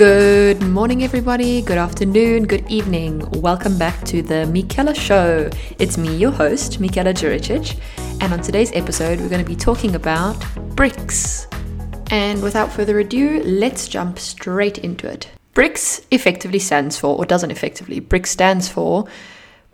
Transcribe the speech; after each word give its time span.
Good 0.00 0.62
morning, 0.62 1.04
everybody. 1.04 1.60
Good 1.60 1.76
afternoon. 1.76 2.46
Good 2.46 2.66
evening. 2.70 3.20
Welcome 3.32 3.76
back 3.76 4.02
to 4.06 4.22
the 4.22 4.46
Michela 4.46 4.94
Show. 4.94 5.50
It's 5.78 5.98
me, 5.98 6.16
your 6.16 6.30
host, 6.30 6.80
Michela 6.80 7.12
Juricic, 7.12 7.78
and 8.22 8.32
on 8.32 8.40
today's 8.40 8.72
episode, 8.72 9.20
we're 9.20 9.28
going 9.28 9.44
to 9.44 9.46
be 9.46 9.54
talking 9.54 9.94
about 9.94 10.36
BRICS. 10.74 11.54
And 12.10 12.42
without 12.42 12.72
further 12.72 12.98
ado, 12.98 13.42
let's 13.44 13.88
jump 13.88 14.18
straight 14.18 14.78
into 14.78 15.06
it. 15.06 15.28
BRICS 15.52 16.06
effectively 16.10 16.60
stands 16.60 16.98
for, 16.98 17.18
or 17.18 17.26
doesn't 17.26 17.50
effectively, 17.50 18.00
BRICS 18.00 18.28
stands 18.28 18.68
for 18.70 19.04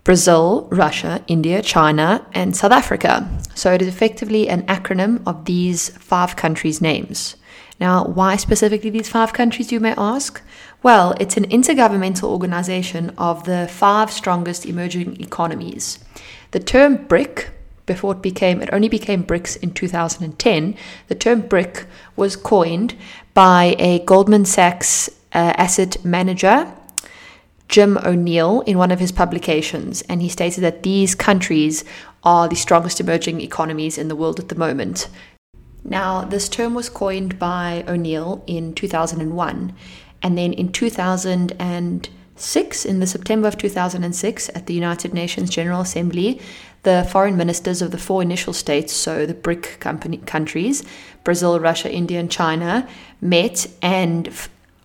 Brazil, 0.03 0.67
Russia, 0.69 1.23
India, 1.27 1.61
China, 1.61 2.27
and 2.33 2.53
South 2.53 2.73
Africa. 2.73 3.25
So 3.55 3.71
it 3.71 3.81
is 3.81 3.87
effectively 3.87 4.49
an 4.49 4.63
acronym 4.63 5.25
of 5.25 5.45
these 5.45 5.87
five 5.87 6.35
countries' 6.35 6.81
names. 6.81 7.37
Now, 7.79 8.05
why 8.05 8.37
specifically 8.37 8.89
these 8.89 9.09
five 9.09 9.33
countries, 9.33 9.71
you 9.71 9.79
may 9.79 9.93
ask? 9.97 10.41
Well, 10.81 11.13
it's 11.19 11.37
an 11.37 11.47
intergovernmental 11.49 12.23
organization 12.23 13.11
of 13.17 13.43
the 13.43 13.67
five 13.69 14.11
strongest 14.11 14.65
emerging 14.65 15.21
economies. 15.21 15.99
The 16.51 16.59
term 16.59 17.05
BRIC, 17.07 17.49
before 17.85 18.13
it 18.13 18.21
became, 18.21 18.61
it 18.61 18.69
only 18.73 18.89
became 18.89 19.23
BRICS 19.23 19.61
in 19.61 19.71
2010, 19.71 20.75
the 21.07 21.15
term 21.15 21.41
BRIC 21.41 21.85
was 22.15 22.35
coined 22.35 22.95
by 23.33 23.75
a 23.77 23.99
Goldman 23.99 24.45
Sachs 24.45 25.09
uh, 25.33 25.53
asset 25.57 26.03
manager, 26.03 26.71
Jim 27.67 27.97
O'Neill, 27.97 28.61
in 28.61 28.77
one 28.77 28.91
of 28.91 28.99
his 28.99 29.11
publications, 29.11 30.01
and 30.03 30.21
he 30.21 30.29
stated 30.29 30.61
that 30.61 30.83
these 30.83 31.13
countries 31.13 31.83
are 32.23 32.47
the 32.47 32.55
strongest 32.55 32.99
emerging 32.99 33.41
economies 33.41 33.97
in 33.97 34.07
the 34.07 34.15
world 34.15 34.39
at 34.39 34.49
the 34.49 34.55
moment. 34.55 35.09
Now, 35.89 36.25
this 36.25 36.49
term 36.49 36.73
was 36.73 36.89
coined 36.89 37.39
by 37.39 37.85
O'Neill 37.87 38.43
in 38.45 38.73
2001, 38.73 39.73
and 40.21 40.37
then 40.37 40.51
in 40.51 40.73
2006, 40.73 42.85
in 42.85 42.99
the 42.99 43.07
September 43.07 43.47
of 43.47 43.57
2006, 43.57 44.49
at 44.53 44.65
the 44.65 44.73
United 44.73 45.13
Nations 45.13 45.49
General 45.49 45.79
Assembly, 45.79 46.41
the 46.83 47.07
foreign 47.09 47.37
ministers 47.37 47.81
of 47.81 47.91
the 47.91 47.97
four 47.97 48.21
initial 48.21 48.51
states, 48.51 48.91
so 48.91 49.25
the 49.25 49.33
BRIC 49.33 49.79
company, 49.79 50.17
countries, 50.17 50.83
Brazil, 51.23 51.57
Russia, 51.57 51.89
India, 51.89 52.19
and 52.19 52.29
China, 52.29 52.85
met, 53.21 53.65
and 53.81 54.29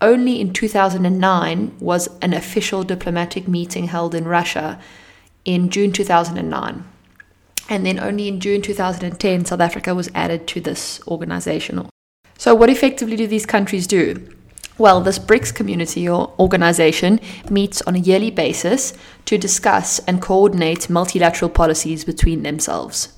only 0.01 0.39
in 0.39 0.53
2009 0.53 1.75
was 1.81 2.07
an 2.21 2.33
official 2.33 2.83
diplomatic 2.83 3.45
meeting 3.47 3.87
held 3.87 4.15
in 4.15 4.25
Russia 4.25 4.79
in 5.43 5.69
June 5.69 5.91
2009. 5.91 6.85
And 7.69 7.85
then 7.85 7.99
only 7.99 8.27
in 8.27 8.39
June 8.39 8.61
2010, 8.61 9.45
South 9.45 9.59
Africa 9.59 9.95
was 9.95 10.09
added 10.13 10.47
to 10.47 10.61
this 10.61 11.01
organization. 11.07 11.87
So, 12.37 12.53
what 12.53 12.69
effectively 12.69 13.15
do 13.15 13.27
these 13.27 13.45
countries 13.45 13.87
do? 13.87 14.27
Well, 14.77 15.01
this 15.01 15.19
BRICS 15.19 15.53
community 15.53 16.09
or 16.09 16.33
organization 16.39 17.19
meets 17.49 17.81
on 17.83 17.95
a 17.95 17.99
yearly 17.99 18.31
basis 18.31 18.93
to 19.25 19.37
discuss 19.37 19.99
and 19.99 20.21
coordinate 20.21 20.89
multilateral 20.89 21.49
policies 21.49 22.03
between 22.03 22.41
themselves. 22.41 23.13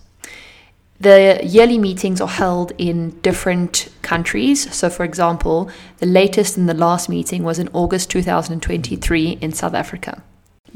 The 1.00 1.40
yearly 1.44 1.78
meetings 1.78 2.22
are 2.22 2.28
held 2.28 2.74
in 2.78 3.20
different 3.22 3.90
countries. 4.02 4.74
So, 4.74 4.90
for 4.90 5.04
example, 5.04 5.70
the 5.98 6.06
latest 6.06 6.58
and 6.58 6.70
the 6.70 6.74
last 6.74 7.10
meeting 7.10 7.44
was 7.44 7.58
in 7.58 7.70
August 7.74 8.10
2023 8.12 9.40
in 9.42 9.52
South 9.52 9.74
Africa. 9.74 10.24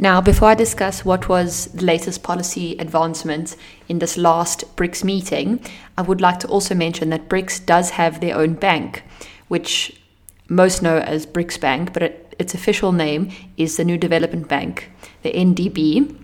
Now, 0.02 0.22
before 0.22 0.48
I 0.48 0.56
discuss 0.56 1.04
what 1.04 1.28
was 1.28 1.66
the 1.74 1.84
latest 1.84 2.24
policy 2.24 2.78
advancement 2.78 3.58
in 3.90 4.00
this 4.00 4.16
last 4.16 4.64
BRICS 4.78 5.04
meeting, 5.04 5.60
I 5.98 6.04
would 6.04 6.22
like 6.22 6.40
to 6.40 6.48
also 6.48 6.74
mention 6.74 7.10
that 7.10 7.28
BRICS 7.28 7.66
does 7.66 7.90
have 7.90 8.22
their 8.22 8.38
own 8.38 8.54
bank, 8.54 9.04
which 9.50 10.02
most 10.48 10.82
know 10.82 11.00
as 11.00 11.26
BRICS 11.26 11.60
Bank, 11.60 11.92
but 11.92 12.02
it, 12.02 12.34
its 12.40 12.54
official 12.54 12.94
name 12.94 13.30
is 13.58 13.76
the 13.76 13.84
New 13.84 13.98
Development 13.98 14.48
Bank, 14.48 14.90
the 15.22 15.34
NDB, 15.34 16.16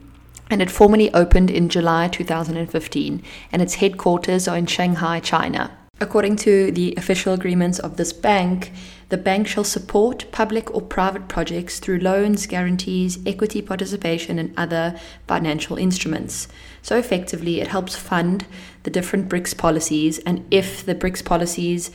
and 0.50 0.62
it 0.62 0.72
formally 0.72 1.14
opened 1.14 1.52
in 1.52 1.68
July 1.68 2.08
2015, 2.08 3.22
and 3.52 3.62
its 3.62 3.76
headquarters 3.76 4.48
are 4.48 4.56
in 4.56 4.68
Shanghai, 4.68 5.20
China. 5.20 5.78
According 6.02 6.36
to 6.38 6.72
the 6.72 6.94
official 6.98 7.34
agreements 7.34 7.80
of 7.80 7.96
this 7.96 8.12
bank, 8.12 8.74
the 9.08 9.18
bank 9.18 9.48
shall 9.48 9.64
support 9.64 10.30
public 10.32 10.74
or 10.76 10.82
private 10.82 11.30
projects 11.30 11.80
through 11.80 12.00
loans, 12.00 12.48
guarantees, 12.48 13.18
equity 13.26 13.62
participation, 13.62 14.38
and 14.38 14.54
other 14.58 15.00
financial 15.26 15.78
instruments. 15.78 16.50
So, 16.82 16.98
effectively, 16.98 17.62
it 17.62 17.70
helps 17.70 17.96
fund 17.96 18.46
the 18.84 18.90
different 18.90 19.30
BRICS 19.30 19.58
policies. 19.58 20.20
And 20.20 20.46
if 20.52 20.86
the 20.86 20.96
BRICS 20.96 21.24
policies 21.24 21.92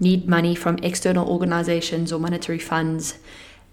need 0.00 0.26
money 0.26 0.54
from 0.54 0.78
external 0.78 1.28
organizations 1.28 2.10
or 2.10 2.18
monetary 2.18 2.58
funds, 2.58 3.18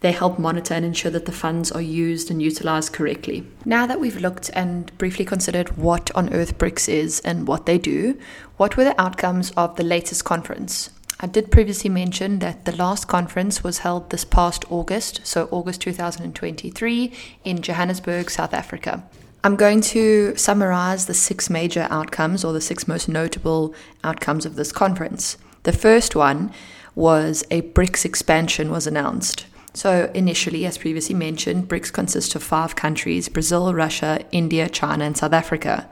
they 0.02 0.12
help 0.12 0.40
monitor 0.40 0.74
and 0.74 0.86
ensure 0.86 1.12
that 1.12 1.26
the 1.26 1.32
funds 1.32 1.72
are 1.72 1.82
used 1.82 2.32
and 2.32 2.42
utilized 2.42 2.94
correctly. 2.94 3.46
Now 3.66 3.86
that 3.86 4.00
we've 4.00 4.20
looked 4.20 4.50
and 4.54 4.98
briefly 4.98 5.26
considered 5.26 5.78
what 5.78 6.10
on 6.16 6.34
earth 6.34 6.58
BRICS 6.58 6.90
is 6.90 7.20
and 7.22 7.48
what 7.48 7.66
they 7.66 7.78
do, 7.78 8.18
what 8.58 8.78
were 8.78 8.86
the 8.86 9.00
outcomes 9.00 9.52
of 9.52 9.76
the 9.76 9.84
latest 9.84 10.24
conference? 10.24 10.90
I 11.20 11.28
did 11.28 11.52
previously 11.52 11.90
mention 11.90 12.40
that 12.40 12.64
the 12.64 12.76
last 12.76 13.10
conference 13.10 13.62
was 13.62 13.80
held 13.80 14.10
this 14.10 14.24
past 14.24 14.64
August, 14.72 15.20
so 15.26 15.50
August 15.52 15.82
2023, 15.82 17.12
in 17.44 17.62
Johannesburg, 17.62 18.30
South 18.30 18.54
Africa. 18.54 19.04
I'm 19.44 19.58
going 19.58 19.82
to 19.82 20.36
summarize 20.38 21.06
the 21.06 21.14
six 21.14 21.50
major 21.50 21.88
outcomes 21.90 22.46
or 22.46 22.54
the 22.54 22.62
six 22.62 22.88
most 22.88 23.10
notable 23.10 23.74
outcomes 24.02 24.46
of 24.46 24.56
this 24.56 24.72
conference. 24.72 25.38
The 25.64 25.74
first 25.74 26.16
one 26.16 26.54
was 26.96 27.44
a 27.52 27.64
BRICS 27.64 28.06
expansion 28.06 28.70
was 28.70 28.88
announced. 28.88 29.46
So, 29.74 30.12
initially, 30.14 30.66
as 30.66 30.78
previously 30.78 31.16
mentioned, 31.16 31.68
BRICS 31.68 31.94
consists 31.94 32.36
of 32.36 32.44
five 32.44 32.76
countries 32.76 33.30
Brazil, 33.30 33.74
Russia, 33.74 34.26
India, 34.32 34.68
China, 34.68 35.06
and 35.06 35.16
South 35.16 35.34
Africa. 35.34 35.90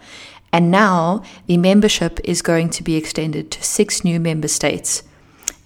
And 0.52 0.72
now 0.72 1.24
the 1.46 1.58
membership 1.58 2.20
is 2.24 2.42
going 2.42 2.70
to 2.72 2.84
be 2.84 2.96
extended 2.96 3.52
to 3.52 3.64
six 3.64 4.04
new 4.04 4.20
member 4.20 4.48
states. 4.48 5.04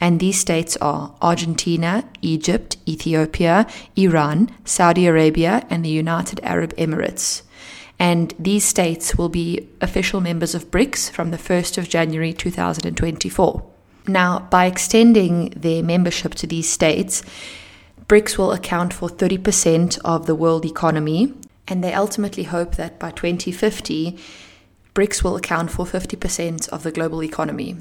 And 0.01 0.19
these 0.19 0.39
states 0.39 0.75
are 0.77 1.13
Argentina, 1.21 2.09
Egypt, 2.21 2.77
Ethiopia, 2.87 3.67
Iran, 3.95 4.49
Saudi 4.65 5.05
Arabia, 5.05 5.65
and 5.69 5.85
the 5.85 5.89
United 5.89 6.39
Arab 6.43 6.75
Emirates. 6.75 7.43
And 7.99 8.33
these 8.39 8.65
states 8.65 9.15
will 9.15 9.29
be 9.29 9.69
official 9.79 10.21
members 10.21 10.55
of 10.55 10.71
BRICS 10.71 11.11
from 11.11 11.29
the 11.29 11.37
1st 11.37 11.77
of 11.77 11.87
January 11.87 12.33
2024. 12.33 13.63
Now, 14.07 14.39
by 14.49 14.65
extending 14.65 15.49
their 15.51 15.83
membership 15.83 16.33
to 16.35 16.47
these 16.47 16.67
states, 16.67 17.21
BRICS 18.11 18.37
will 18.37 18.51
account 18.51 18.93
for 18.93 19.07
30% 19.07 19.97
of 20.03 20.25
the 20.25 20.35
world 20.35 20.65
economy, 20.65 21.33
and 21.65 21.81
they 21.81 21.93
ultimately 21.93 22.43
hope 22.43 22.75
that 22.75 22.99
by 22.99 23.09
2050, 23.09 24.19
BRICS 24.93 25.23
will 25.23 25.37
account 25.37 25.71
for 25.71 25.85
50% 25.85 26.67
of 26.73 26.83
the 26.83 26.91
global 26.91 27.23
economy. 27.23 27.77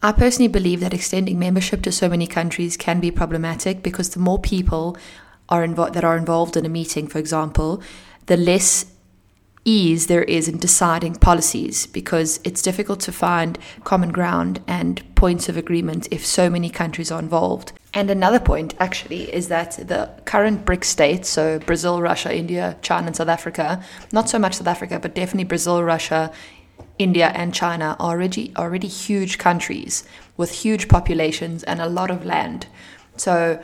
I 0.00 0.12
personally 0.12 0.46
believe 0.46 0.78
that 0.78 0.94
extending 0.94 1.40
membership 1.40 1.82
to 1.82 1.90
so 1.90 2.08
many 2.08 2.28
countries 2.28 2.76
can 2.76 3.00
be 3.00 3.10
problematic 3.10 3.82
because 3.82 4.10
the 4.10 4.20
more 4.20 4.38
people 4.38 4.96
are 5.48 5.66
invo- 5.66 5.92
that 5.92 6.04
are 6.04 6.16
involved 6.16 6.56
in 6.56 6.64
a 6.64 6.68
meeting, 6.68 7.08
for 7.08 7.18
example, 7.18 7.82
the 8.26 8.36
less 8.36 8.86
ease 9.64 10.06
there 10.06 10.22
is 10.22 10.46
in 10.46 10.58
deciding 10.58 11.16
policies 11.16 11.88
because 11.88 12.38
it's 12.44 12.62
difficult 12.62 13.00
to 13.00 13.10
find 13.10 13.58
common 13.82 14.12
ground 14.12 14.62
and 14.68 15.02
points 15.16 15.48
of 15.48 15.56
agreement 15.56 16.06
if 16.12 16.24
so 16.24 16.48
many 16.48 16.70
countries 16.70 17.10
are 17.10 17.18
involved. 17.18 17.72
And 17.94 18.10
another 18.10 18.38
point, 18.38 18.74
actually, 18.78 19.32
is 19.32 19.48
that 19.48 19.72
the 19.88 20.10
current 20.26 20.64
BRIC 20.64 20.84
states, 20.84 21.28
so 21.28 21.58
Brazil, 21.58 22.02
Russia, 22.02 22.34
India, 22.36 22.76
China, 22.82 23.06
and 23.06 23.16
South 23.16 23.28
Africa, 23.28 23.82
not 24.12 24.28
so 24.28 24.38
much 24.38 24.54
South 24.54 24.66
Africa, 24.66 24.98
but 25.00 25.14
definitely 25.14 25.44
Brazil, 25.44 25.82
Russia, 25.82 26.30
India, 26.98 27.32
and 27.34 27.54
China, 27.54 27.96
are 27.98 28.10
already, 28.10 28.52
already 28.56 28.88
huge 28.88 29.38
countries 29.38 30.04
with 30.36 30.50
huge 30.50 30.88
populations 30.88 31.64
and 31.64 31.80
a 31.80 31.88
lot 31.88 32.10
of 32.10 32.26
land. 32.26 32.66
So 33.16 33.60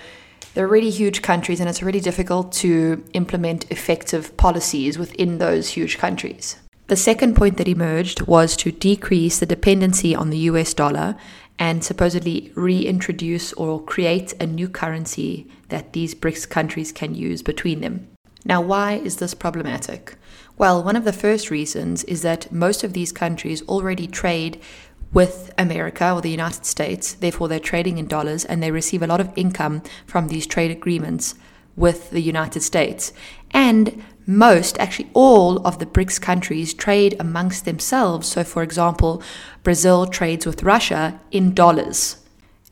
they're 0.55 0.69
really 0.69 0.91
huge 0.91 1.21
countries, 1.21 1.61
and 1.61 1.69
it's 1.69 1.83
really 1.83 2.01
difficult 2.01 2.53
to 2.53 3.05
implement 3.13 3.71
effective 3.71 4.37
policies 4.39 4.99
within 4.99 5.39
those 5.39 5.69
huge 5.69 5.99
countries. 5.99 6.57
The 6.87 6.97
second 6.97 7.35
point 7.35 7.57
that 7.57 7.69
emerged 7.69 8.23
was 8.23 8.57
to 8.59 8.71
decrease 8.71 9.39
the 9.39 9.47
dependency 9.47 10.15
on 10.15 10.31
the 10.31 10.39
US 10.51 10.75
dollar 10.75 11.17
and 11.59 11.85
supposedly 11.85 12.53
reintroduce 12.55 13.53
or 13.55 13.83
create 13.83 14.35
a 14.41 14.47
new 14.47 14.69
currency 14.69 15.47
that 15.69 15.93
these 15.93 16.15
BRICS 16.15 16.49
countries 16.49 16.93
can 16.93 17.15
use 17.15 17.43
between 17.43 17.81
them. 17.81 18.09
Now, 18.45 18.61
why 18.61 18.95
is 18.95 19.17
this 19.17 19.35
problematic? 19.35 20.17
Well, 20.59 20.83
one 20.83 20.97
of 20.97 21.05
the 21.05 21.13
first 21.13 21.51
reasons 21.51 22.05
is 22.05 22.23
that 22.23 22.53
most 22.53 22.85
of 22.85 22.93
these 22.93 23.13
countries 23.13 23.63
already 23.63 24.07
trade 24.07 24.61
with 25.13 25.53
America 25.57 26.13
or 26.13 26.21
the 26.21 26.31
United 26.31 26.67
States. 26.67 27.15
Therefore, 27.15 27.49
they're 27.49 27.61
trading 27.61 27.99
in 27.99 28.07
dollars 28.07 28.45
and 28.45 28.63
they 28.63 28.71
receive 28.71 29.03
a 29.03 29.07
lot 29.07 29.21
of 29.21 29.31
income 29.37 29.83
from 30.07 30.29
these 30.29 30.47
trade 30.47 30.71
agreements 30.71 31.35
with 31.77 32.11
the 32.11 32.21
United 32.21 32.63
States. 32.63 33.13
And 33.51 34.03
most, 34.27 34.79
actually 34.79 35.11
all 35.13 35.59
of 35.67 35.79
the 35.79 35.87
BRICS 35.87 36.21
countries 36.21 36.73
trade 36.73 37.15
amongst 37.21 37.65
themselves. 37.65 38.27
So, 38.27 38.43
for 38.43 38.63
example, 38.63 39.23
Brazil 39.63 40.07
trades 40.07 40.47
with 40.47 40.63
Russia 40.63 41.21
in 41.31 41.55
dollars. 41.55 42.17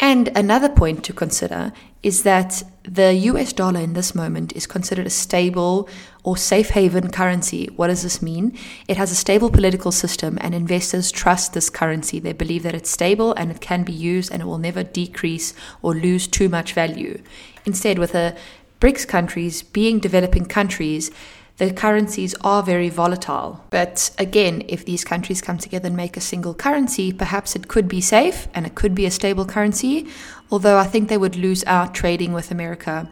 And 0.01 0.37
another 0.37 0.69
point 0.69 1.05
to 1.05 1.13
consider 1.13 1.73
is 2.03 2.25
that 2.25 2.65
the 2.83 3.15
US 3.15 3.53
dollar 3.53 3.81
in 3.81 3.93
this 3.93 4.15
moment 4.15 4.53
is 4.57 4.67
considered 4.67 5.07
a 5.07 5.11
stable 5.11 5.89
or 6.25 6.37
safe 6.37 6.71
haven 6.71 7.11
currency. 7.11 7.67
What 7.77 7.87
does 7.87 8.03
this 8.03 8.21
mean? 8.21 8.59
It 8.89 8.97
has 8.97 9.13
a 9.13 9.17
stable 9.17 9.51
political 9.51 9.93
system, 9.93 10.39
and 10.41 10.55
investors 10.55 11.13
trust 11.13 11.53
this 11.53 11.71
currency. 11.71 12.19
They 12.19 12.33
believe 12.33 12.65
that 12.65 12.75
it's 12.75 12.91
stable 12.91 13.33
and 13.35 13.51
it 13.53 13.61
can 13.61 13.85
be 13.85 13.93
used 13.93 14.33
and 14.33 14.43
it 14.43 14.47
will 14.47 14.59
never 14.59 14.83
decrease 14.83 15.55
or 15.83 15.95
lose 15.95 16.27
too 16.27 16.49
much 16.49 16.73
value. 16.73 17.23
Instead, 17.65 17.99
with 17.99 18.13
the 18.13 18.37
BRICS 18.83 19.07
countries 19.07 19.63
being 19.63 20.01
developing 20.01 20.45
countries, 20.45 21.13
the 21.59 21.73
currencies 21.73 22.35
are 22.41 22.65
very 22.65 22.89
volatile. 22.89 23.65
But 23.71 24.11
again, 24.19 24.65
if 24.67 24.85
these 24.85 25.05
countries 25.05 25.41
come 25.41 25.57
together 25.57 25.87
and 25.87 25.97
make 25.97 26.17
a 26.17 26.21
single 26.21 26.53
currency, 26.53 27.13
perhaps 27.13 27.55
it 27.55 27.69
could 27.69 27.87
be 27.87 28.01
safe 28.01 28.49
and 28.53 28.67
it 28.67 28.75
could 28.75 28.93
be 28.93 29.07
a 29.07 29.13
stable 29.13 29.45
currency, 29.45 30.09
although 30.51 30.79
I 30.79 30.89
think 30.89 31.09
they 31.09 31.17
would 31.17 31.37
lose 31.37 31.63
out 31.65 31.95
trading 31.95 32.33
with 32.33 32.51
America. 32.51 33.09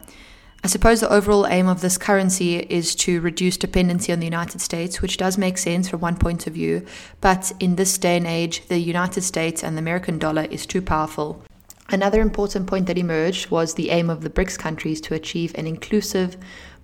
I 0.61 0.67
suppose 0.67 0.99
the 0.99 1.09
overall 1.09 1.47
aim 1.47 1.69
of 1.69 1.79
this 1.79 1.97
currency 1.97 2.57
is 2.57 2.93
to 2.95 3.21
reduce 3.21 3.55
dependency 3.55 4.11
on 4.11 4.19
the 4.19 4.25
United 4.25 4.59
States, 4.59 5.01
which 5.01 5.15
does 5.15 5.37
make 5.37 5.57
sense 5.57 5.87
from 5.87 6.01
one 6.01 6.17
point 6.17 6.47
of 6.47 6.53
view. 6.53 6.85
But 7.21 7.53
in 7.61 7.77
this 7.77 7.97
day 7.97 8.17
and 8.17 8.27
age, 8.27 8.67
the 8.67 8.77
United 8.77 9.21
States 9.21 9.63
and 9.63 9.77
the 9.77 9.81
American 9.81 10.19
dollar 10.19 10.43
is 10.51 10.65
too 10.65 10.81
powerful. 10.81 11.45
Another 11.91 12.21
important 12.21 12.67
point 12.67 12.87
that 12.87 12.97
emerged 12.97 13.51
was 13.51 13.73
the 13.73 13.89
aim 13.89 14.09
of 14.09 14.21
the 14.21 14.29
BRICS 14.29 14.57
countries 14.57 15.01
to 15.01 15.13
achieve 15.13 15.53
an 15.55 15.67
inclusive, 15.67 16.37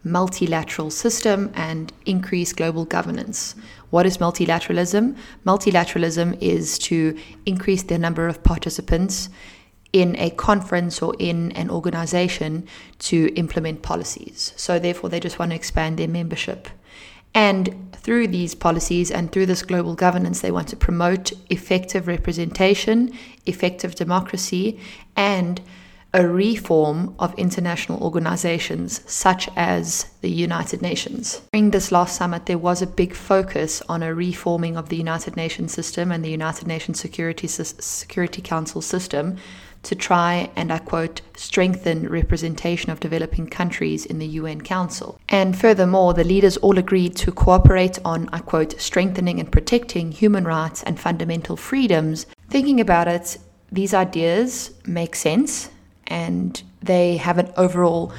multilateral 0.03 0.89
system 0.89 1.49
and 1.55 1.93
increase 2.05 2.51
global 2.51 2.83
governance. 2.83 3.55
What 3.89 4.05
is 4.05 4.17
multilateralism? 4.17 5.15
Multilateralism 5.45 6.37
is 6.41 6.77
to 6.79 7.17
increase 7.45 7.83
the 7.83 7.97
number 7.97 8.27
of 8.27 8.43
participants 8.43 9.29
in 9.93 10.17
a 10.17 10.29
conference 10.31 11.01
or 11.01 11.15
in 11.19 11.53
an 11.53 11.69
organization 11.69 12.67
to 12.99 13.33
implement 13.35 13.83
policies. 13.83 14.51
So, 14.57 14.77
therefore, 14.77 15.09
they 15.09 15.21
just 15.21 15.39
want 15.39 15.51
to 15.51 15.55
expand 15.55 15.97
their 15.97 16.09
membership. 16.09 16.67
And 17.33 17.93
through 17.93 18.27
these 18.27 18.55
policies 18.55 19.11
and 19.11 19.31
through 19.31 19.47
this 19.47 19.63
global 19.63 19.95
governance, 19.95 20.41
they 20.41 20.51
want 20.51 20.69
to 20.69 20.75
promote 20.75 21.33
effective 21.49 22.07
representation, 22.07 23.11
effective 23.45 23.95
democracy, 23.95 24.79
and 25.15 25.61
a 26.13 26.25
reform 26.25 27.13
of 27.19 27.37
international 27.37 28.01
organizations 28.01 29.01
such 29.11 29.49
as 29.55 30.05
the 30.21 30.29
United 30.29 30.81
Nations. 30.81 31.41
During 31.51 31.71
this 31.71 31.91
last 31.91 32.15
summit, 32.15 32.45
there 32.45 32.57
was 32.57 32.81
a 32.81 32.87
big 32.87 33.13
focus 33.13 33.81
on 33.89 34.01
a 34.01 34.15
reforming 34.15 34.77
of 34.77 34.89
the 34.89 34.95
United 34.95 35.35
Nations 35.35 35.73
system 35.73 36.11
and 36.11 36.23
the 36.23 36.31
United 36.31 36.67
Nations 36.67 36.99
Security, 36.99 37.47
Security 37.47 38.41
Council 38.41 38.81
system 38.81 39.37
to 39.83 39.95
try, 39.95 40.49
and 40.55 40.71
I 40.71 40.79
quote, 40.79 41.21
strengthen 41.35 42.09
representation 42.09 42.91
of 42.91 42.99
developing 42.99 43.47
countries 43.47 44.05
in 44.05 44.19
the 44.19 44.27
UN 44.27 44.61
Council. 44.61 45.19
And 45.29 45.57
furthermore, 45.57 46.13
the 46.13 46.23
leaders 46.23 46.57
all 46.57 46.77
agreed 46.77 47.15
to 47.17 47.31
cooperate 47.31 47.99
on, 48.03 48.29
I 48.33 48.39
quote, 48.39 48.79
strengthening 48.79 49.39
and 49.39 49.51
protecting 49.51 50.11
human 50.11 50.45
rights 50.45 50.83
and 50.83 50.99
fundamental 50.99 51.55
freedoms. 51.55 52.25
Thinking 52.49 52.79
about 52.79 53.07
it, 53.07 53.37
these 53.71 53.93
ideas 53.93 54.71
make 54.85 55.15
sense 55.15 55.69
and 56.07 56.61
they 56.81 57.17
have 57.17 57.37
an 57.37 57.51
overall 57.57 58.13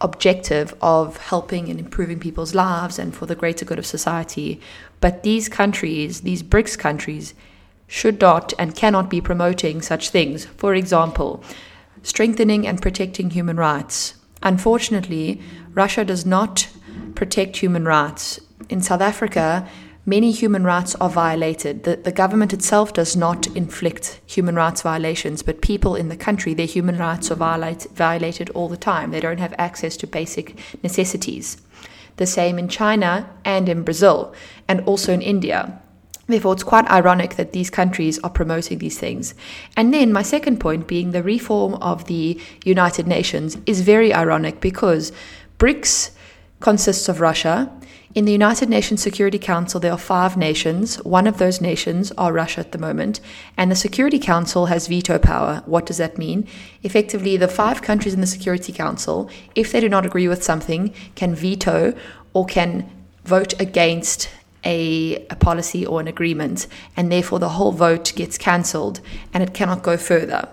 objective 0.00 0.74
of 0.80 1.18
helping 1.18 1.68
and 1.68 1.78
improving 1.78 2.18
people's 2.18 2.54
lives 2.54 2.98
and 2.98 3.14
for 3.14 3.26
the 3.26 3.34
greater 3.34 3.64
good 3.64 3.78
of 3.78 3.86
society. 3.86 4.60
But 5.00 5.22
these 5.22 5.48
countries, 5.48 6.22
these 6.22 6.42
BRICS 6.42 6.78
countries, 6.78 7.34
should 7.90 8.20
not 8.20 8.54
and 8.56 8.76
cannot 8.76 9.10
be 9.10 9.20
promoting 9.20 9.82
such 9.82 10.10
things. 10.10 10.44
For 10.56 10.74
example, 10.74 11.42
strengthening 12.04 12.64
and 12.64 12.80
protecting 12.80 13.30
human 13.30 13.56
rights. 13.56 14.14
Unfortunately, 14.44 15.42
Russia 15.74 16.04
does 16.04 16.24
not 16.24 16.68
protect 17.16 17.56
human 17.56 17.84
rights. 17.84 18.38
In 18.68 18.80
South 18.80 19.00
Africa, 19.00 19.68
many 20.06 20.30
human 20.30 20.62
rights 20.62 20.94
are 20.94 21.10
violated. 21.10 21.82
The, 21.82 21.96
the 21.96 22.12
government 22.12 22.52
itself 22.52 22.92
does 22.92 23.16
not 23.16 23.48
inflict 23.56 24.20
human 24.24 24.54
rights 24.54 24.82
violations, 24.82 25.42
but 25.42 25.60
people 25.60 25.96
in 25.96 26.08
the 26.08 26.16
country, 26.16 26.54
their 26.54 26.66
human 26.66 26.96
rights 26.96 27.28
are 27.32 27.34
violate, 27.34 27.88
violated 27.92 28.50
all 28.50 28.68
the 28.68 28.76
time. 28.76 29.10
They 29.10 29.20
don't 29.20 29.40
have 29.40 29.54
access 29.58 29.96
to 29.96 30.06
basic 30.06 30.56
necessities. 30.84 31.60
The 32.18 32.26
same 32.26 32.56
in 32.56 32.68
China 32.68 33.28
and 33.44 33.68
in 33.68 33.82
Brazil, 33.82 34.32
and 34.68 34.80
also 34.82 35.12
in 35.12 35.22
India. 35.22 35.82
Therefore, 36.30 36.54
it's 36.54 36.62
quite 36.62 36.90
ironic 36.90 37.36
that 37.36 37.52
these 37.52 37.70
countries 37.70 38.18
are 38.20 38.30
promoting 38.30 38.78
these 38.78 38.98
things. 38.98 39.34
And 39.76 39.92
then, 39.92 40.12
my 40.12 40.22
second 40.22 40.60
point 40.60 40.86
being 40.86 41.10
the 41.10 41.22
reform 41.22 41.74
of 41.74 42.06
the 42.06 42.40
United 42.64 43.06
Nations 43.06 43.58
is 43.66 43.80
very 43.80 44.12
ironic 44.12 44.60
because 44.60 45.12
BRICS 45.58 46.10
consists 46.60 47.08
of 47.08 47.20
Russia, 47.20 47.70
in 48.12 48.24
the 48.24 48.32
United 48.32 48.68
Nations 48.68 49.00
Security 49.00 49.38
Council, 49.38 49.78
there 49.78 49.92
are 49.92 49.98
five 49.98 50.36
nations. 50.36 50.96
One 51.04 51.28
of 51.28 51.38
those 51.38 51.60
nations 51.60 52.10
are 52.18 52.32
Russia 52.32 52.58
at 52.58 52.72
the 52.72 52.78
moment, 52.78 53.20
and 53.56 53.70
the 53.70 53.76
Security 53.76 54.18
Council 54.18 54.66
has 54.66 54.88
veto 54.88 55.16
power. 55.16 55.62
What 55.64 55.86
does 55.86 55.98
that 55.98 56.18
mean? 56.18 56.48
Effectively, 56.82 57.36
the 57.36 57.46
five 57.46 57.82
countries 57.82 58.12
in 58.12 58.20
the 58.20 58.26
Security 58.26 58.72
Council, 58.72 59.30
if 59.54 59.70
they 59.70 59.78
do 59.78 59.88
not 59.88 60.04
agree 60.04 60.26
with 60.26 60.42
something, 60.42 60.92
can 61.14 61.36
veto 61.36 61.94
or 62.32 62.46
can 62.46 62.90
vote 63.24 63.54
against 63.60 64.28
a, 64.64 65.26
a 65.28 65.36
policy 65.36 65.86
or 65.86 66.00
an 66.00 66.08
agreement, 66.08 66.66
and 66.96 67.10
therefore 67.10 67.38
the 67.38 67.50
whole 67.50 67.72
vote 67.72 68.12
gets 68.14 68.38
cancelled 68.38 69.00
and 69.32 69.42
it 69.42 69.54
cannot 69.54 69.82
go 69.82 69.96
further. 69.96 70.48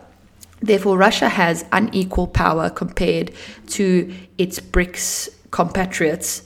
Therefore, 0.59 0.98
Russia 0.98 1.30
has 1.30 1.65
unequal 1.71 2.27
power 2.27 2.69
compared 2.69 3.31
to 3.68 4.13
its 4.38 4.59
BRICS 4.59 5.30
compatriots 5.51 6.44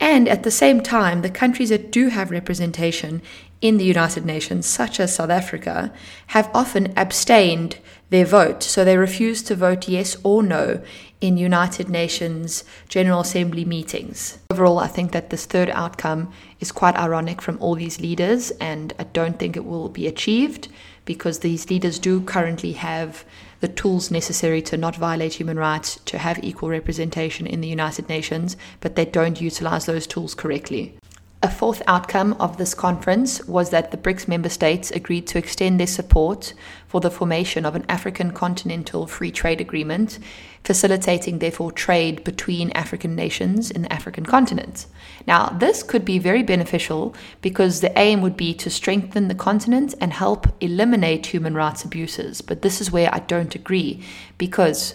and 0.00 0.28
at 0.28 0.42
the 0.42 0.50
same 0.50 0.82
time, 0.82 1.22
the 1.22 1.30
countries 1.30 1.68
that 1.68 1.90
do 1.90 2.08
have 2.08 2.30
representation 2.30 3.22
in 3.64 3.78
the 3.78 3.84
United 3.84 4.26
Nations, 4.26 4.66
such 4.66 5.00
as 5.00 5.14
South 5.14 5.30
Africa, 5.30 5.90
have 6.28 6.50
often 6.52 6.92
abstained 6.98 7.78
their 8.10 8.26
vote. 8.26 8.62
So 8.62 8.84
they 8.84 8.98
refuse 8.98 9.42
to 9.44 9.56
vote 9.56 9.88
yes 9.88 10.18
or 10.22 10.42
no 10.42 10.82
in 11.22 11.38
United 11.38 11.88
Nations 11.88 12.64
General 12.90 13.20
Assembly 13.20 13.64
meetings. 13.64 14.36
Overall, 14.50 14.80
I 14.80 14.88
think 14.88 15.12
that 15.12 15.30
this 15.30 15.46
third 15.46 15.70
outcome 15.70 16.30
is 16.60 16.72
quite 16.72 16.94
ironic 16.96 17.40
from 17.40 17.56
all 17.58 17.74
these 17.74 18.02
leaders, 18.02 18.50
and 18.60 18.92
I 18.98 19.04
don't 19.04 19.38
think 19.38 19.56
it 19.56 19.64
will 19.64 19.88
be 19.88 20.06
achieved 20.06 20.68
because 21.06 21.38
these 21.38 21.70
leaders 21.70 21.98
do 21.98 22.20
currently 22.20 22.72
have 22.72 23.24
the 23.60 23.68
tools 23.68 24.10
necessary 24.10 24.60
to 24.60 24.76
not 24.76 24.94
violate 24.96 25.32
human 25.32 25.58
rights, 25.58 25.98
to 26.04 26.18
have 26.18 26.44
equal 26.44 26.68
representation 26.68 27.46
in 27.46 27.62
the 27.62 27.68
United 27.68 28.10
Nations, 28.10 28.58
but 28.80 28.94
they 28.94 29.06
don't 29.06 29.40
utilize 29.40 29.86
those 29.86 30.06
tools 30.06 30.34
correctly. 30.34 30.98
A 31.44 31.50
fourth 31.50 31.82
outcome 31.86 32.32
of 32.40 32.56
this 32.56 32.72
conference 32.72 33.46
was 33.46 33.68
that 33.68 33.90
the 33.90 33.98
BRICS 33.98 34.26
member 34.26 34.48
states 34.48 34.90
agreed 34.90 35.26
to 35.26 35.36
extend 35.36 35.78
their 35.78 35.86
support 35.86 36.54
for 36.86 37.02
the 37.02 37.10
formation 37.10 37.66
of 37.66 37.76
an 37.76 37.84
African 37.86 38.30
continental 38.30 39.06
free 39.06 39.30
trade 39.30 39.60
agreement, 39.60 40.18
facilitating 40.64 41.40
therefore 41.40 41.70
trade 41.70 42.24
between 42.24 42.70
African 42.70 43.14
nations 43.14 43.70
in 43.70 43.82
the 43.82 43.92
African 43.92 44.24
continent. 44.24 44.86
Now, 45.26 45.50
this 45.50 45.82
could 45.82 46.06
be 46.06 46.18
very 46.18 46.42
beneficial 46.42 47.14
because 47.42 47.82
the 47.82 47.92
aim 47.98 48.22
would 48.22 48.38
be 48.38 48.54
to 48.54 48.70
strengthen 48.70 49.28
the 49.28 49.34
continent 49.34 49.94
and 50.00 50.14
help 50.14 50.46
eliminate 50.62 51.26
human 51.26 51.52
rights 51.52 51.84
abuses. 51.84 52.40
But 52.40 52.62
this 52.62 52.80
is 52.80 52.90
where 52.90 53.14
I 53.14 53.18
don't 53.18 53.54
agree 53.54 54.02
because 54.38 54.94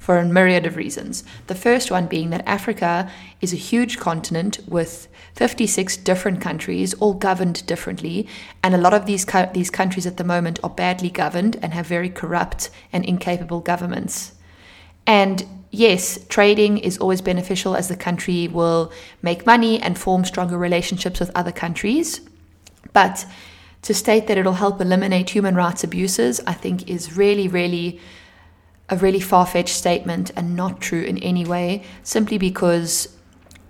for 0.00 0.18
a 0.18 0.24
myriad 0.24 0.66
of 0.66 0.76
reasons. 0.76 1.22
The 1.46 1.54
first 1.54 1.90
one 1.90 2.06
being 2.06 2.30
that 2.30 2.42
Africa 2.48 3.08
is 3.42 3.52
a 3.52 3.56
huge 3.56 3.98
continent 3.98 4.58
with 4.66 5.06
56 5.34 5.98
different 5.98 6.40
countries, 6.40 6.94
all 6.94 7.12
governed 7.14 7.64
differently, 7.66 8.26
and 8.64 8.74
a 8.74 8.78
lot 8.78 8.94
of 8.94 9.04
these 9.04 9.26
these 9.52 9.70
countries 9.70 10.06
at 10.06 10.16
the 10.16 10.24
moment 10.24 10.58
are 10.64 10.70
badly 10.70 11.10
governed 11.10 11.56
and 11.62 11.74
have 11.74 11.86
very 11.86 12.08
corrupt 12.08 12.70
and 12.92 13.04
incapable 13.04 13.60
governments. 13.60 14.32
And 15.06 15.44
yes, 15.70 16.18
trading 16.28 16.78
is 16.78 16.96
always 16.96 17.20
beneficial 17.20 17.76
as 17.76 17.88
the 17.88 17.96
country 17.96 18.48
will 18.48 18.92
make 19.20 19.44
money 19.44 19.80
and 19.82 19.98
form 19.98 20.24
stronger 20.24 20.56
relationships 20.56 21.20
with 21.20 21.30
other 21.34 21.52
countries. 21.52 22.22
But 22.94 23.26
to 23.82 23.92
state 23.92 24.28
that 24.28 24.38
it'll 24.38 24.54
help 24.54 24.80
eliminate 24.80 25.28
human 25.30 25.54
rights 25.54 25.84
abuses, 25.84 26.40
I 26.46 26.54
think 26.54 26.88
is 26.88 27.18
really, 27.18 27.48
really 27.48 28.00
a 28.90 28.96
really 28.96 29.20
far 29.20 29.46
fetched 29.46 29.74
statement 29.74 30.30
and 30.36 30.56
not 30.56 30.80
true 30.80 31.02
in 31.02 31.18
any 31.18 31.46
way, 31.46 31.82
simply 32.02 32.36
because 32.36 33.16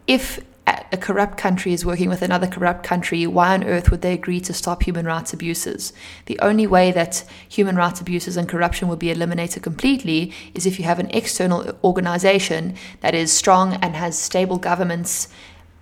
if 0.06 0.40
a 0.66 0.96
corrupt 0.96 1.36
country 1.36 1.72
is 1.72 1.84
working 1.84 2.08
with 2.08 2.22
another 2.22 2.46
corrupt 2.46 2.84
country, 2.84 3.26
why 3.26 3.54
on 3.54 3.64
earth 3.64 3.90
would 3.90 4.02
they 4.02 4.12
agree 4.12 4.40
to 4.40 4.52
stop 4.52 4.82
human 4.82 5.06
rights 5.06 5.32
abuses? 5.32 5.92
The 6.26 6.38
only 6.40 6.66
way 6.66 6.92
that 6.92 7.24
human 7.48 7.76
rights 7.76 8.00
abuses 8.00 8.36
and 8.36 8.48
corruption 8.48 8.88
will 8.88 8.96
be 8.96 9.10
eliminated 9.10 9.62
completely 9.62 10.32
is 10.54 10.66
if 10.66 10.78
you 10.78 10.84
have 10.84 10.98
an 10.98 11.10
external 11.10 11.78
organization 11.82 12.74
that 13.00 13.14
is 13.14 13.32
strong 13.32 13.74
and 13.74 13.96
has 13.96 14.18
stable 14.18 14.58
governments 14.58 15.28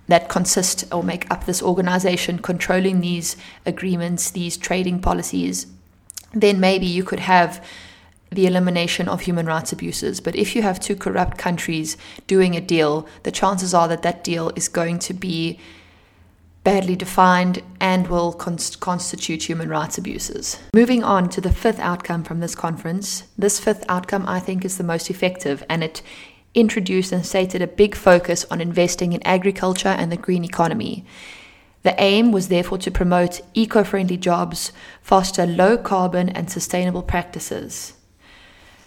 that 0.07 0.27
consist 0.27 0.85
or 0.91 1.03
make 1.03 1.29
up 1.31 1.45
this 1.45 1.61
organization 1.61 2.39
controlling 2.39 2.99
these 2.99 3.37
agreements, 3.65 4.31
these 4.31 4.57
trading 4.57 4.99
policies. 4.99 5.67
Then 6.33 6.59
maybe 6.59 6.87
you 6.87 7.03
could 7.03 7.19
have 7.19 7.63
the 8.31 8.45
elimination 8.45 9.07
of 9.07 9.21
human 9.21 9.45
rights 9.45 9.71
abuses. 9.71 10.19
But 10.19 10.35
if 10.35 10.55
you 10.55 10.61
have 10.61 10.79
two 10.79 10.95
corrupt 10.95 11.37
countries 11.37 11.97
doing 12.27 12.55
a 12.55 12.61
deal, 12.61 13.07
the 13.23 13.31
chances 13.31 13.73
are 13.73 13.87
that 13.87 14.03
that 14.03 14.23
deal 14.23 14.51
is 14.55 14.67
going 14.67 14.99
to 14.99 15.13
be 15.13 15.59
badly 16.63 16.95
defined 16.95 17.63
and 17.79 18.07
will 18.07 18.33
const- 18.33 18.79
constitute 18.79 19.43
human 19.43 19.69
rights 19.69 19.97
abuses. 19.97 20.59
Moving 20.73 21.03
on 21.03 21.29
to 21.29 21.41
the 21.41 21.51
fifth 21.51 21.79
outcome 21.79 22.23
from 22.23 22.41
this 22.41 22.53
conference, 22.53 23.23
this 23.37 23.59
fifth 23.59 23.85
outcome 23.89 24.25
I 24.27 24.39
think 24.39 24.65
is 24.65 24.77
the 24.77 24.83
most 24.83 25.09
effective 25.09 25.63
and 25.69 25.83
it 25.83 26.01
introduced 26.53 27.11
and 27.11 27.25
stated 27.25 27.61
a 27.61 27.67
big 27.67 27.95
focus 27.95 28.45
on 28.51 28.61
investing 28.61 29.13
in 29.13 29.25
agriculture 29.25 29.89
and 29.89 30.11
the 30.11 30.17
green 30.17 30.43
economy. 30.43 31.05
The 31.83 31.95
aim 32.01 32.31
was 32.31 32.49
therefore 32.49 32.77
to 32.79 32.91
promote 32.91 33.41
eco 33.53 33.83
friendly 33.83 34.17
jobs, 34.17 34.73
foster 35.01 35.45
low 35.45 35.77
carbon 35.77 36.27
and 36.29 36.51
sustainable 36.51 37.03
practices. 37.03 37.93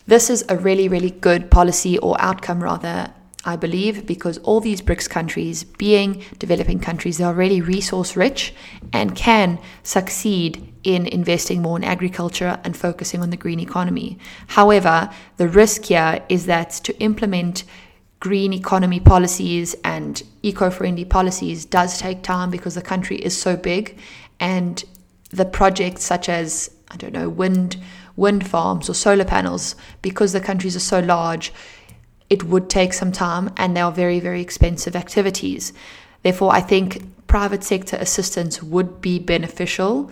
This 0.07 0.31
is 0.31 0.45
a 0.49 0.57
really, 0.57 0.89
really 0.89 1.11
good 1.11 1.51
policy 1.51 1.99
or 1.99 2.21
outcome, 2.21 2.63
rather, 2.63 3.13
I 3.45 3.57
believe, 3.57 4.07
because 4.07 4.39
all 4.39 4.61
these 4.61 4.83
BRICS 4.83 5.09
countries, 5.09 5.65
being 5.65 6.25
developing 6.39 6.81
countries, 6.81 7.19
they 7.19 7.25
are 7.25 7.35
really 7.35 7.61
resource 7.61 8.17
rich 8.17 8.55
and 8.93 9.15
can 9.15 9.59
succeed 9.83 10.73
in 10.83 11.07
investing 11.07 11.63
more 11.63 11.77
in 11.77 11.85
agriculture 11.85 12.59
and 12.65 12.77
focusing 12.77 13.21
on 13.21 13.31
the 13.31 13.37
green 13.37 13.61
economy. 13.61 14.19
However, 14.49 15.11
the 15.37 15.49
risk 15.49 15.85
here 15.85 16.25
is 16.29 16.47
that 16.47 16.71
to 16.85 16.99
implement 16.99 17.65
green 18.19 18.53
economy 18.53 19.01
policies 19.01 19.75
and 19.83 20.23
eco 20.43 20.71
friendly 20.71 21.05
policies 21.05 21.65
does 21.65 21.99
take 21.99 22.23
time 22.23 22.51
because 22.51 22.75
the 22.77 22.83
country 22.83 23.17
is 23.17 23.37
so 23.37 23.57
big 23.57 23.99
and 24.39 24.85
the 25.31 25.45
projects 25.45 26.05
such 26.05 26.29
as, 26.29 26.71
I 26.91 26.97
don't 26.97 27.13
know, 27.13 27.29
wind, 27.29 27.77
wind 28.17 28.47
farms 28.47 28.89
or 28.89 28.95
solar 28.95 29.25
panels, 29.25 29.75
because 30.01 30.33
the 30.33 30.41
countries 30.41 30.77
are 30.77 30.81
so 30.81 31.01
large, 31.01 31.53
it 32.31 32.45
would 32.45 32.71
take 32.71 32.93
some 32.93 33.13
time 33.13 33.53
and 33.57 33.77
they 33.77 33.81
are 33.81 33.93
very, 33.93 34.21
very 34.21 34.41
expensive 34.41 34.97
activities. 34.97 35.73
Therefore, 36.23 36.53
I 36.53 36.61
think 36.61 37.03
private 37.27 37.65
sector 37.65 37.97
assistance 37.97 38.63
would 38.63 39.01
be 39.01 39.19
beneficial 39.19 40.11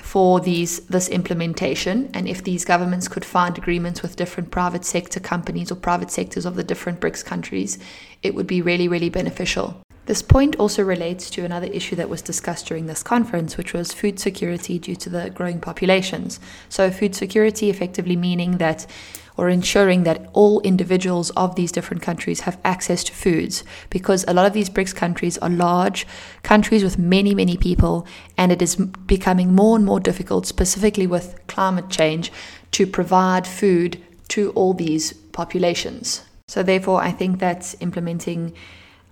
for 0.00 0.38
these 0.40 0.80
this 0.86 1.08
implementation 1.08 2.08
and 2.14 2.28
if 2.28 2.44
these 2.44 2.64
governments 2.64 3.08
could 3.08 3.24
find 3.24 3.58
agreements 3.58 4.00
with 4.00 4.16
different 4.16 4.50
private 4.50 4.84
sector 4.84 5.18
companies 5.18 5.72
or 5.72 5.74
private 5.74 6.10
sectors 6.10 6.46
of 6.46 6.54
the 6.54 6.62
different 6.62 7.00
BRICS 7.00 7.24
countries 7.24 7.78
it 8.22 8.34
would 8.34 8.46
be 8.46 8.62
really 8.62 8.86
really 8.86 9.10
beneficial 9.10 9.82
this 10.08 10.22
point 10.22 10.56
also 10.56 10.82
relates 10.82 11.28
to 11.28 11.44
another 11.44 11.66
issue 11.66 11.94
that 11.96 12.08
was 12.08 12.22
discussed 12.22 12.64
during 12.64 12.86
this 12.86 13.02
conference, 13.02 13.58
which 13.58 13.74
was 13.74 13.92
food 13.92 14.18
security 14.18 14.78
due 14.78 14.96
to 14.96 15.10
the 15.10 15.28
growing 15.28 15.60
populations. 15.60 16.40
So, 16.70 16.90
food 16.90 17.14
security 17.14 17.68
effectively 17.68 18.16
meaning 18.16 18.56
that 18.56 18.86
or 19.36 19.50
ensuring 19.50 20.04
that 20.04 20.30
all 20.32 20.62
individuals 20.62 21.28
of 21.36 21.56
these 21.56 21.70
different 21.70 22.02
countries 22.02 22.40
have 22.40 22.58
access 22.64 23.04
to 23.04 23.12
foods 23.12 23.64
because 23.90 24.24
a 24.26 24.32
lot 24.32 24.46
of 24.46 24.54
these 24.54 24.70
BRICS 24.70 24.96
countries 24.96 25.36
are 25.38 25.50
large 25.50 26.06
countries 26.42 26.82
with 26.82 26.96
many, 26.96 27.34
many 27.34 27.58
people, 27.58 28.06
and 28.38 28.50
it 28.50 28.62
is 28.62 28.76
becoming 28.76 29.54
more 29.54 29.76
and 29.76 29.84
more 29.84 30.00
difficult, 30.00 30.46
specifically 30.46 31.06
with 31.06 31.38
climate 31.48 31.90
change, 31.90 32.32
to 32.70 32.86
provide 32.86 33.46
food 33.46 34.02
to 34.28 34.52
all 34.52 34.72
these 34.72 35.12
populations. 35.12 36.22
So, 36.48 36.62
therefore, 36.62 37.02
I 37.02 37.10
think 37.10 37.40
that 37.40 37.74
implementing 37.80 38.54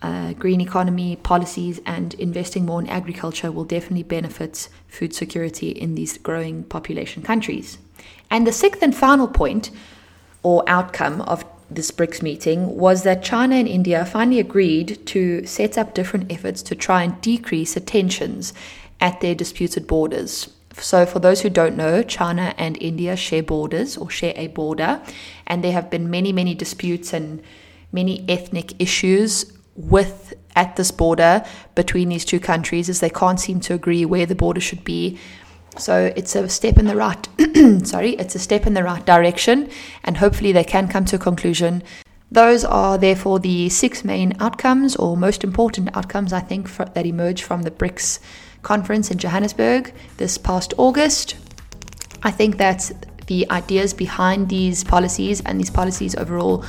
uh, 0.03 0.35
green 0.35 0.61
economy 0.61 1.17
policies 1.17 1.81
and 1.87 2.15
investing 2.15 2.67
more 2.67 2.81
in 2.81 2.87
agriculture 2.89 3.51
will 3.51 3.65
definitely 3.65 4.03
benefit 4.03 4.69
food 4.89 5.15
security 5.15 5.71
in 5.71 5.95
these 5.95 6.19
growing 6.19 6.65
population 6.65 7.23
countries. 7.23 7.79
And 8.31 8.47
the 8.47 8.53
sixth 8.53 8.83
and 8.83 8.95
final 8.95 9.29
point 9.29 9.71
or 10.43 10.63
outcome 10.67 11.23
of 11.23 11.45
this 11.71 11.91
BRICS 11.91 12.23
meeting 12.23 12.77
was 12.77 13.03
that 13.03 13.25
China 13.25 13.57
and 13.57 13.67
India 13.67 14.05
finally 14.05 14.39
agreed 14.39 15.05
to 15.07 15.45
set 15.47 15.77
up 15.77 15.95
different 15.95 16.31
efforts 16.31 16.63
to 16.63 16.75
try 16.75 17.03
and 17.03 17.21
decrease 17.21 17.77
tensions 17.87 18.53
at 19.01 19.21
their 19.21 19.35
disputed 19.35 19.87
borders. 19.87 20.49
So, 20.79 21.07
for 21.07 21.19
those 21.19 21.41
who 21.41 21.51
don't 21.51 21.77
know, 21.77 22.03
China 22.03 22.55
and 22.59 22.81
India 22.83 23.17
share 23.17 23.43
borders 23.43 23.97
or 23.97 24.11
share 24.11 24.35
a 24.37 24.49
border, 24.49 25.01
and 25.47 25.65
there 25.65 25.73
have 25.73 25.91
been 25.91 26.11
many, 26.11 26.33
many 26.33 26.55
disputes 26.55 27.15
and 27.15 27.43
many 27.93 28.25
ethnic 28.29 28.79
issues 28.79 29.56
with 29.77 30.35
at 30.55 30.77
this 30.77 30.91
border 30.91 31.45
between 31.75 32.09
these 32.09 32.25
two 32.25 32.41
countries 32.41 32.89
as 32.89 33.01
they 33.01 33.11
can't 33.11 33.39
seem 33.39 33.61
to 33.61 33.75
agree 33.75 34.05
where 34.05 34.27
the 34.27 34.35
border 34.35 34.61
should 34.61 34.83
be 34.85 35.19
so 35.79 36.13
it's 36.17 36.35
a 36.35 36.49
step 36.49 36.79
in 36.79 36.87
the 36.87 36.97
right 36.97 37.29
sorry, 37.85 38.13
it's 38.13 38.35
a 38.35 38.39
step 38.39 38.67
in 38.67 38.75
the 38.75 38.83
right 38.83 39.05
direction 39.05 39.69
and 40.05 40.17
hopefully 40.17 40.53
they 40.53 40.65
can 40.65 40.89
come 40.89 41.05
to 41.07 41.17
a 41.17 41.19
conclusion. 41.19 41.83
Those 42.31 42.65
are 42.65 42.99
therefore 42.99 43.39
the 43.39 43.69
six 43.69 44.05
main 44.05 44.35
outcomes 44.41 44.97
or 44.97 45.17
most 45.17 45.45
important 45.45 45.97
outcomes 45.97 46.33
I 46.33 46.41
think 46.41 46.69
for, 46.69 46.85
that 46.87 47.07
emerge 47.07 47.43
from 47.43 47.63
the 47.63 47.71
BRICS 47.71 48.21
conference 48.63 49.11
in 49.11 49.19
Johannesburg 49.19 49.93
this 50.17 50.39
past 50.39 50.75
August. 50.77 51.37
I 52.23 52.31
think 52.31 52.59
that 52.59 52.91
the 53.27 53.49
ideas 53.51 53.93
behind 53.93 54.49
these 54.49 54.85
policies 54.85 55.41
and 55.43 55.59
these 55.59 55.71
policies 55.71 56.15
overall 56.15 56.65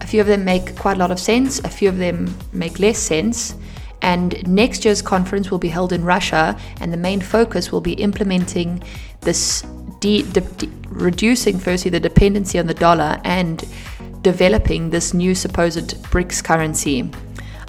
a 0.00 0.06
few 0.06 0.20
of 0.20 0.26
them 0.26 0.44
make 0.44 0.76
quite 0.76 0.96
a 0.96 1.00
lot 1.00 1.10
of 1.10 1.18
sense, 1.18 1.58
a 1.60 1.68
few 1.68 1.88
of 1.88 1.98
them 1.98 2.34
make 2.52 2.78
less 2.78 2.98
sense. 2.98 3.54
And 4.02 4.46
next 4.48 4.84
year's 4.84 5.02
conference 5.02 5.50
will 5.50 5.58
be 5.58 5.68
held 5.68 5.92
in 5.92 6.04
Russia, 6.04 6.56
and 6.80 6.92
the 6.92 6.96
main 6.96 7.20
focus 7.20 7.70
will 7.70 7.82
be 7.82 7.92
implementing 7.94 8.82
this, 9.20 9.62
de- 10.00 10.22
de- 10.22 10.40
de- 10.40 10.70
reducing 10.88 11.58
firstly 11.58 11.90
the 11.90 12.00
dependency 12.00 12.58
on 12.58 12.66
the 12.66 12.74
dollar 12.74 13.20
and 13.24 13.62
developing 14.22 14.90
this 14.90 15.12
new 15.12 15.34
supposed 15.34 16.02
BRICS 16.04 16.42
currency. 16.42 17.10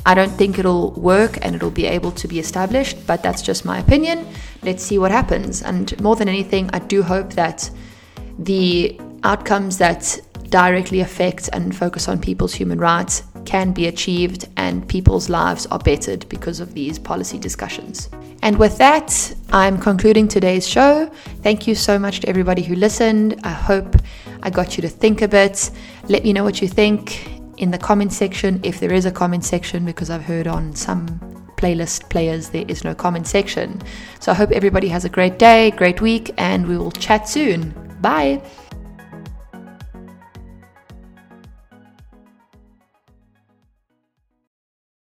I 0.05 0.13
don't 0.15 0.31
think 0.31 0.57
it'll 0.57 0.91
work 0.91 1.37
and 1.45 1.55
it'll 1.55 1.69
be 1.69 1.85
able 1.85 2.11
to 2.13 2.27
be 2.27 2.39
established, 2.39 3.05
but 3.05 3.21
that's 3.21 3.41
just 3.41 3.65
my 3.65 3.79
opinion. 3.79 4.25
Let's 4.63 4.83
see 4.83 4.97
what 4.97 5.11
happens. 5.11 5.61
And 5.61 5.99
more 6.01 6.15
than 6.15 6.27
anything, 6.27 6.69
I 6.73 6.79
do 6.79 7.03
hope 7.03 7.33
that 7.33 7.69
the 8.39 8.99
outcomes 9.23 9.77
that 9.77 10.19
directly 10.51 10.99
affect 10.99 11.49
and 11.53 11.75
focus 11.75 12.07
on 12.07 12.19
people's 12.19 12.53
human 12.53 12.77
rights 12.77 13.23
can 13.45 13.71
be 13.71 13.87
achieved 13.87 14.47
and 14.57 14.87
people's 14.87 15.29
lives 15.29 15.65
are 15.67 15.79
bettered 15.79 16.27
because 16.29 16.59
of 16.59 16.73
these 16.75 16.99
policy 16.99 17.39
discussions. 17.39 18.09
And 18.43 18.59
with 18.59 18.77
that, 18.77 19.33
I'm 19.51 19.77
concluding 19.77 20.27
today's 20.27 20.67
show. 20.67 21.07
Thank 21.41 21.67
you 21.67 21.73
so 21.73 21.97
much 21.97 22.19
to 22.19 22.29
everybody 22.29 22.61
who 22.61 22.75
listened. 22.75 23.39
I 23.43 23.51
hope 23.51 23.95
I 24.43 24.49
got 24.49 24.77
you 24.77 24.81
to 24.81 24.89
think 24.89 25.21
a 25.21 25.27
bit. 25.27 25.71
Let 26.07 26.23
me 26.23 26.33
know 26.33 26.43
what 26.43 26.61
you 26.61 26.67
think 26.67 27.27
in 27.57 27.71
the 27.71 27.77
comment 27.77 28.11
section 28.11 28.59
if 28.63 28.79
there 28.79 28.93
is 28.93 29.05
a 29.05 29.11
comment 29.11 29.45
section 29.45 29.85
because 29.85 30.09
I've 30.09 30.23
heard 30.23 30.47
on 30.47 30.75
some 30.75 31.05
playlist 31.55 32.09
players 32.09 32.49
there 32.49 32.65
is 32.67 32.83
no 32.83 32.93
comment 32.93 33.27
section. 33.27 33.81
So 34.19 34.31
I 34.31 34.35
hope 34.35 34.51
everybody 34.51 34.87
has 34.89 35.05
a 35.05 35.09
great 35.09 35.37
day, 35.39 35.71
great 35.71 36.01
week, 36.01 36.33
and 36.37 36.67
we 36.67 36.77
will 36.77 36.91
chat 36.91 37.29
soon. 37.29 37.73
Bye. 38.01 38.41